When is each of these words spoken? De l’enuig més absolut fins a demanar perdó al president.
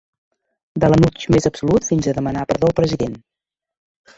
De 0.83 0.87
l’enuig 0.93 1.27
més 1.35 1.47
absolut 1.49 1.87
fins 1.91 2.07
a 2.13 2.17
demanar 2.21 2.47
perdó 2.53 2.71
al 2.71 2.77
president. 2.81 3.15